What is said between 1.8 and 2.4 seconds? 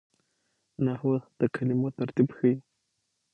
ترتیب